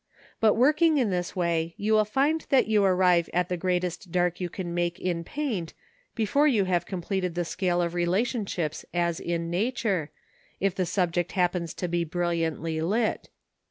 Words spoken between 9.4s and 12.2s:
nature, if the subject happens to be